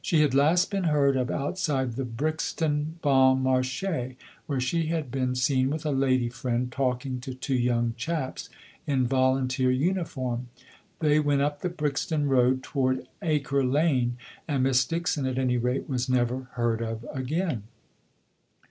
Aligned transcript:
She 0.00 0.22
had 0.22 0.32
last 0.32 0.70
been 0.70 0.84
heard 0.84 1.18
of 1.18 1.30
outside 1.30 1.96
the 1.96 2.06
Brixton 2.06 2.98
Bon 3.02 3.44
Marché, 3.44 4.16
where 4.46 4.58
she 4.58 4.86
had 4.86 5.10
been 5.10 5.34
seen 5.34 5.68
with 5.68 5.84
a 5.84 5.90
lady 5.90 6.30
friend, 6.30 6.72
talking 6.72 7.20
to 7.20 7.34
"two 7.34 7.54
young 7.58 7.92
chaps" 7.98 8.48
in 8.86 9.06
Volunteer 9.06 9.70
uniform. 9.70 10.48
They 11.00 11.20
went 11.20 11.42
up 11.42 11.60
the 11.60 11.68
Brixton 11.68 12.26
Road 12.26 12.62
toward 12.62 13.06
Acre 13.20 13.62
Lane, 13.66 14.16
and 14.48 14.62
Miss 14.62 14.82
Dixon, 14.86 15.26
at 15.26 15.36
any 15.36 15.58
rate, 15.58 15.90
was 15.90 16.08
never 16.08 16.48
heard 16.52 16.80
of 16.80 17.04
again. 17.12 17.64